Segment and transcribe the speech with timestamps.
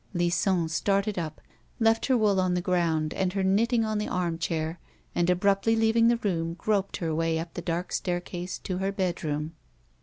[0.15, 1.41] Lison started up,
[1.79, 4.79] left her wool on the ground and her knitting on the armchair,
[5.13, 9.53] and abruptly leaving the room groped her way up the dark staircase to her bedroom.